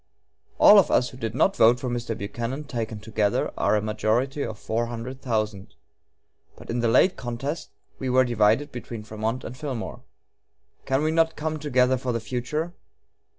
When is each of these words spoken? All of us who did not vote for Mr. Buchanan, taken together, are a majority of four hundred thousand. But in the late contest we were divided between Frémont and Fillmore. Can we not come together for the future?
All 0.57 0.79
of 0.79 0.89
us 0.89 1.09
who 1.09 1.17
did 1.17 1.35
not 1.35 1.55
vote 1.55 1.79
for 1.79 1.87
Mr. 1.87 2.17
Buchanan, 2.17 2.63
taken 2.63 2.99
together, 2.99 3.53
are 3.55 3.75
a 3.75 3.83
majority 3.83 4.41
of 4.43 4.57
four 4.57 4.87
hundred 4.87 5.21
thousand. 5.21 5.75
But 6.55 6.71
in 6.71 6.79
the 6.79 6.87
late 6.87 7.15
contest 7.15 7.69
we 7.99 8.09
were 8.09 8.25
divided 8.25 8.71
between 8.71 9.03
Frémont 9.03 9.43
and 9.43 9.55
Fillmore. 9.55 10.01
Can 10.87 11.03
we 11.03 11.11
not 11.11 11.35
come 11.35 11.59
together 11.59 11.97
for 11.97 12.13
the 12.13 12.19
future? 12.19 12.73